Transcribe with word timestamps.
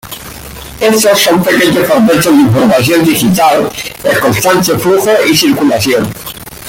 Estos 0.79 1.19
son 1.21 1.43
pequeños 1.43 1.85
fragmentos 1.85 2.25
de 2.35 2.41
información 2.41 3.05
digital 3.05 3.69
en 4.03 4.19
constante 4.19 4.75
flujo 4.79 5.11
y 5.31 5.37
circulación. 5.37 6.09